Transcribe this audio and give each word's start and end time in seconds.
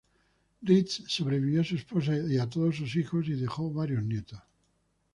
Rees, 0.63 1.03
sobrevivió 1.07 1.61
a 1.61 1.63
su 1.63 1.75
esposa 1.75 2.17
y 2.17 2.39
a 2.39 2.49
todos 2.49 2.75
sus 2.75 2.95
hijos, 2.95 3.27
y 3.27 3.33
dejó 3.35 3.71
varios 3.71 4.01
nietos. 4.03 4.39